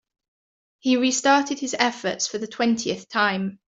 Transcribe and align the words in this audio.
He 0.79 0.97
restarted 0.97 1.59
his 1.59 1.75
efforts 1.77 2.25
for 2.25 2.39
the 2.39 2.47
twentieth 2.47 3.07
time. 3.07 3.59